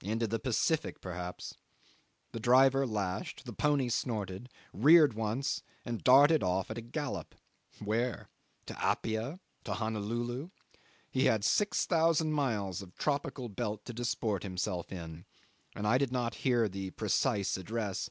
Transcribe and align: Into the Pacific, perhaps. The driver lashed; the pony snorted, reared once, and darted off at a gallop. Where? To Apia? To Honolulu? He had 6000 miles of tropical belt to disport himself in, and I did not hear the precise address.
Into 0.00 0.26
the 0.26 0.38
Pacific, 0.38 1.02
perhaps. 1.02 1.52
The 2.32 2.40
driver 2.40 2.86
lashed; 2.86 3.44
the 3.44 3.52
pony 3.52 3.90
snorted, 3.90 4.48
reared 4.72 5.12
once, 5.12 5.62
and 5.84 6.02
darted 6.02 6.42
off 6.42 6.70
at 6.70 6.78
a 6.78 6.80
gallop. 6.80 7.34
Where? 7.84 8.30
To 8.68 8.82
Apia? 8.82 9.38
To 9.64 9.74
Honolulu? 9.74 10.48
He 11.10 11.26
had 11.26 11.44
6000 11.44 12.32
miles 12.32 12.80
of 12.80 12.96
tropical 12.96 13.50
belt 13.50 13.84
to 13.84 13.92
disport 13.92 14.44
himself 14.44 14.90
in, 14.90 15.26
and 15.74 15.86
I 15.86 15.98
did 15.98 16.10
not 16.10 16.36
hear 16.36 16.70
the 16.70 16.88
precise 16.92 17.58
address. 17.58 18.08